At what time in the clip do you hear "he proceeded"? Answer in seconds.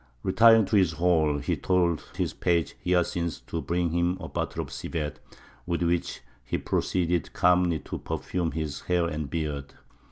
6.43-7.33